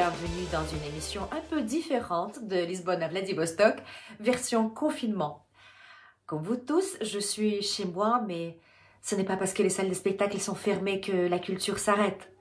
bienvenue 0.00 0.46
dans 0.50 0.64
une 0.64 0.82
émission 0.90 1.28
un 1.30 1.42
peu 1.50 1.60
différente 1.60 2.48
de 2.48 2.56
Lisbonne 2.56 3.02
à 3.02 3.08
Vladivostok, 3.08 3.76
version 4.18 4.70
confinement. 4.70 5.44
Comme 6.24 6.42
vous 6.42 6.56
tous, 6.56 6.96
je 7.02 7.18
suis 7.18 7.60
chez 7.60 7.84
moi, 7.84 8.24
mais 8.26 8.58
ce 9.02 9.14
n'est 9.14 9.24
pas 9.24 9.36
parce 9.36 9.52
que 9.52 9.62
les 9.62 9.68
salles 9.68 9.90
de 9.90 9.94
spectacle 9.94 10.40
sont 10.40 10.54
fermées 10.54 11.02
que 11.02 11.12
la 11.12 11.38
culture 11.38 11.78
s'arrête. 11.78 12.32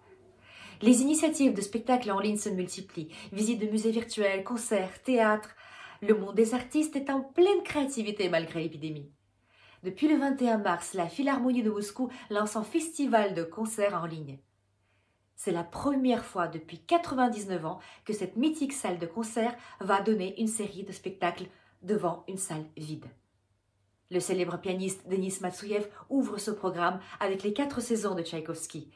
Les 0.81 1.01
initiatives 1.01 1.53
de 1.53 1.59
spectacles 1.59 2.11
en 2.11 2.21
ligne 2.21 2.37
se 2.37 2.47
multiplient, 2.47 3.13
visites 3.33 3.59
de 3.59 3.67
musées 3.67 3.91
virtuels, 3.91 4.45
concerts, 4.45 5.03
théâtres. 5.03 5.53
Le 6.01 6.15
monde 6.15 6.35
des 6.35 6.53
artistes 6.53 6.95
est 6.95 7.09
en 7.09 7.19
pleine 7.19 7.63
créativité 7.65 8.29
malgré 8.29 8.63
l'épidémie. 8.63 9.11
Depuis 9.83 10.07
le 10.07 10.15
21 10.15 10.59
mars, 10.59 10.93
la 10.93 11.09
Philharmonie 11.09 11.63
de 11.63 11.71
Moscou 11.71 12.09
lance 12.29 12.55
un 12.55 12.63
festival 12.63 13.33
de 13.33 13.43
concerts 13.43 14.01
en 14.01 14.05
ligne. 14.05 14.39
C'est 15.41 15.53
la 15.53 15.63
première 15.63 16.25
fois 16.25 16.49
depuis 16.49 16.79
99 16.79 17.65
ans 17.65 17.79
que 18.03 18.11
cette 18.11 18.35
mythique 18.35 18.73
salle 18.73 18.99
de 18.99 19.05
concert 19.05 19.55
va 19.79 20.01
donner 20.01 20.37
une 20.41 20.49
série 20.49 20.83
de 20.83 20.91
spectacles 20.91 21.47
devant 21.81 22.25
une 22.27 22.37
salle 22.37 22.65
vide. 22.75 23.05
Le 24.11 24.19
célèbre 24.19 24.57
pianiste 24.57 25.07
Denis 25.07 25.37
Matsuyev 25.39 25.87
ouvre 26.09 26.39
ce 26.39 26.51
programme 26.51 26.99
avec 27.21 27.43
les 27.43 27.53
quatre 27.53 27.79
saisons 27.79 28.15
de 28.15 28.21
Tchaïkovski, 28.21 28.91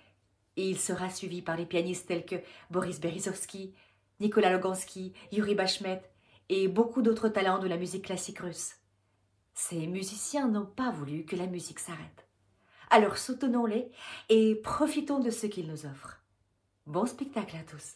et 0.57 0.69
il 0.69 0.77
sera 0.77 1.09
suivi 1.09 1.41
par 1.41 1.55
les 1.55 1.65
pianistes 1.65 2.07
tels 2.07 2.25
que 2.25 2.35
Boris 2.69 2.99
Berezovsky, 2.99 3.73
Nicolas 4.19 4.51
Logansky, 4.51 5.13
Yuri 5.31 5.55
Bashmet 5.55 6.03
et 6.49 6.67
beaucoup 6.67 7.01
d'autres 7.01 7.29
talents 7.29 7.59
de 7.59 7.69
la 7.69 7.77
musique 7.77 8.03
classique 8.03 8.39
russe. 8.39 8.73
Ces 9.53 9.87
musiciens 9.87 10.49
n'ont 10.49 10.65
pas 10.65 10.91
voulu 10.91 11.23
que 11.23 11.37
la 11.37 11.47
musique 11.47 11.79
s'arrête. 11.79 12.27
Alors 12.89 13.17
soutenons-les 13.17 13.89
et 14.27 14.55
profitons 14.55 15.19
de 15.19 15.29
ce 15.29 15.47
qu'ils 15.47 15.67
nous 15.67 15.85
offrent. 15.85 16.19
Bon 16.85 17.05
spectacle 17.05 17.55
à 17.55 17.63
tous. 17.63 17.95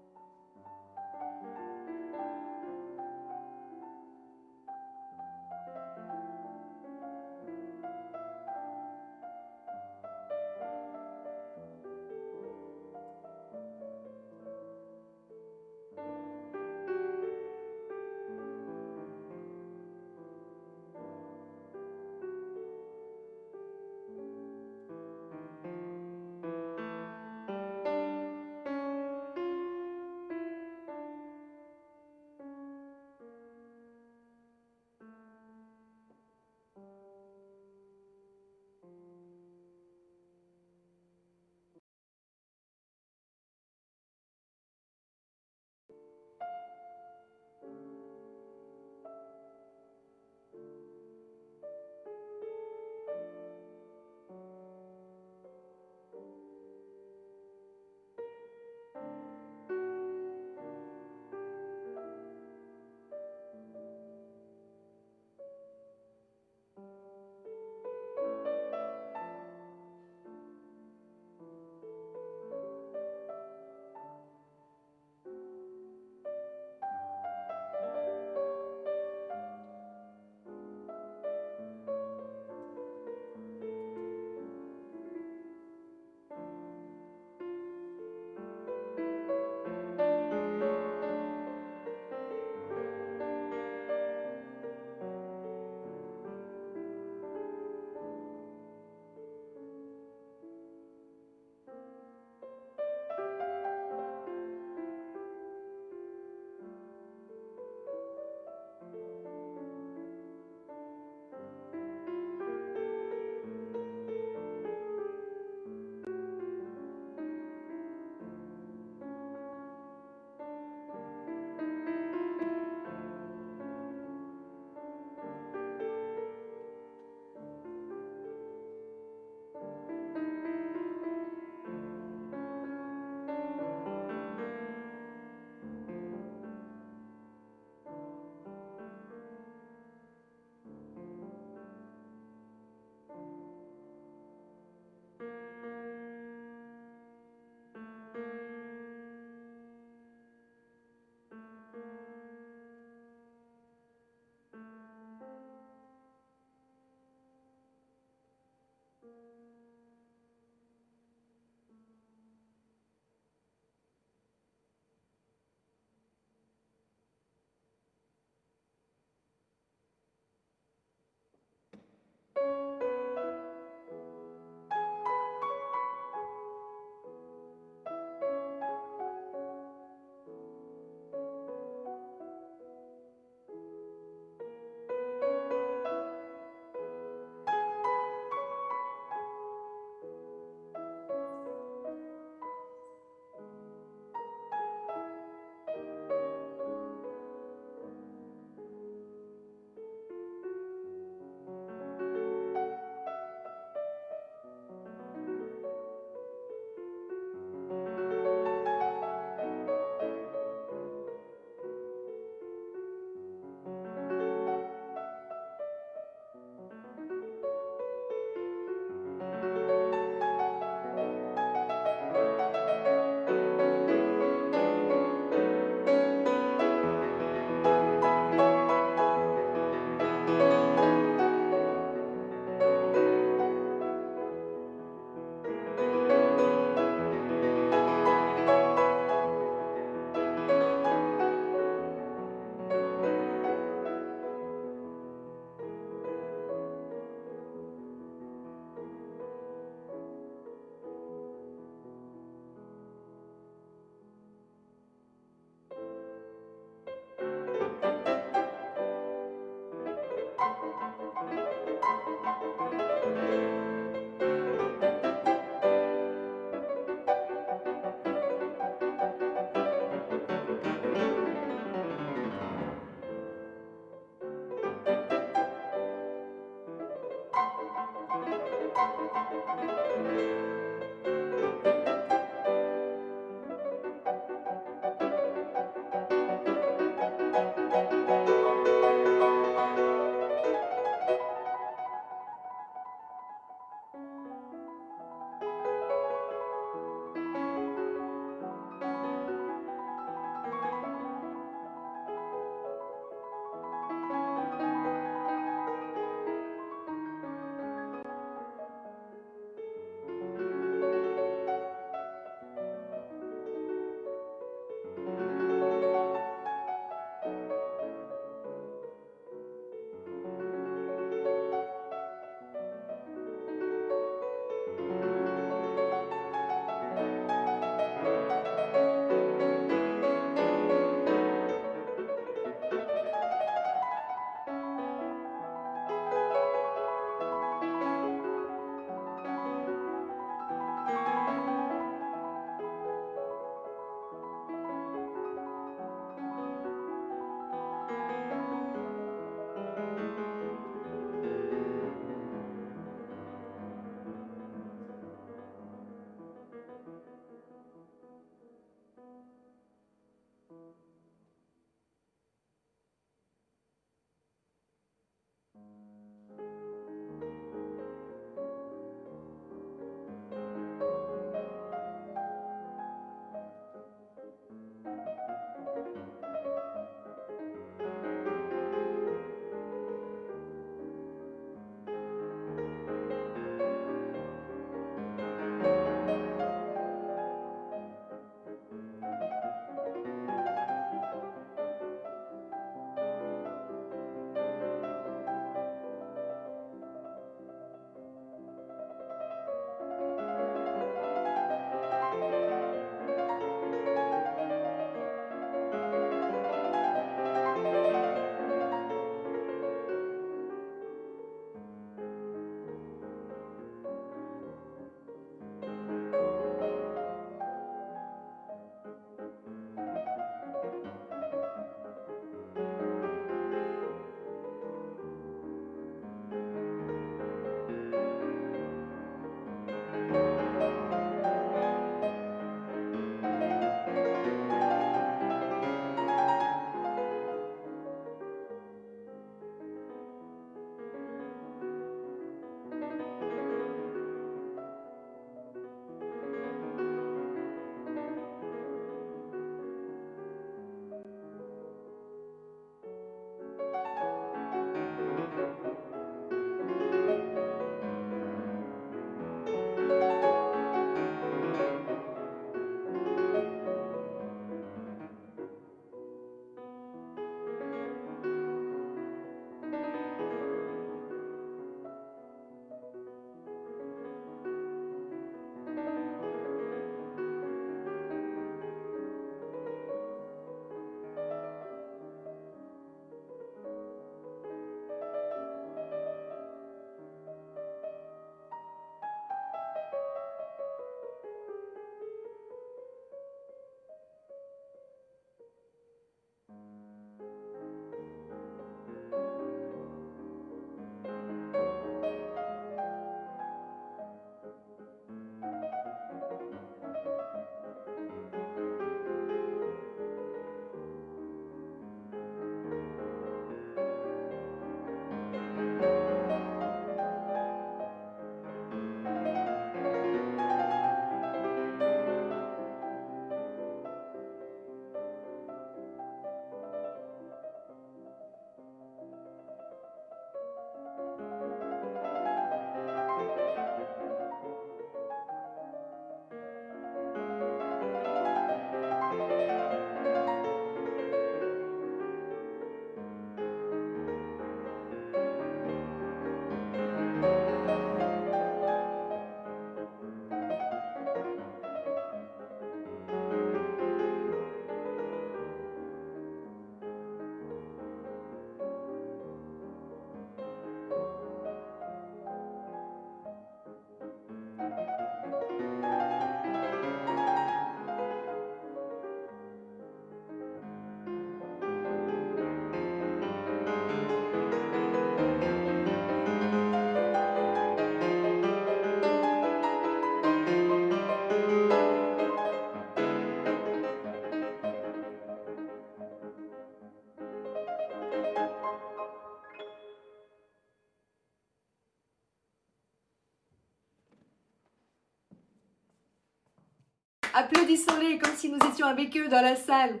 Applaudissons-les 597.38 598.16
comme 598.16 598.34
si 598.34 598.48
nous 598.48 598.66
étions 598.66 598.86
avec 598.86 599.14
eux 599.14 599.28
dans 599.28 599.42
la 599.42 599.56
salle. 599.56 600.00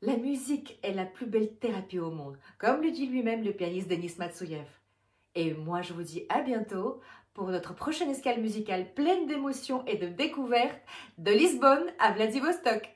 La 0.00 0.16
musique 0.16 0.78
est 0.82 0.94
la 0.94 1.04
plus 1.04 1.26
belle 1.26 1.54
thérapie 1.58 1.98
au 1.98 2.10
monde, 2.10 2.38
comme 2.56 2.80
le 2.80 2.90
dit 2.90 3.06
lui-même 3.06 3.44
le 3.44 3.52
pianiste 3.52 3.86
Denis 3.86 4.14
Matsuyev. 4.18 4.64
Et 5.34 5.52
moi, 5.52 5.82
je 5.82 5.92
vous 5.92 6.02
dis 6.02 6.24
à 6.30 6.40
bientôt 6.40 7.02
pour 7.34 7.48
notre 7.48 7.74
prochaine 7.74 8.08
escale 8.08 8.40
musicale 8.40 8.94
pleine 8.94 9.26
d'émotions 9.26 9.84
et 9.84 9.98
de 9.98 10.06
découvertes 10.06 10.80
de 11.18 11.32
Lisbonne 11.32 11.84
à 11.98 12.12
Vladivostok. 12.12 12.88